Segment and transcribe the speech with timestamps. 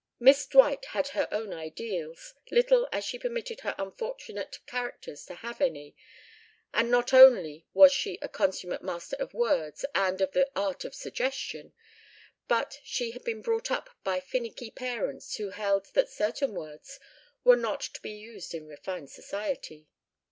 [0.19, 5.61] Miss Dwight had her own ideals, little as she permitted her unfortunate characters to have
[5.61, 5.95] any,
[6.73, 10.95] and not only was she a consummate master of words and of the art of
[10.95, 11.71] suggestion,
[12.47, 16.99] but she had been brought up by finicky parents who held that certain words
[17.43, 19.87] were not to be used in refined society.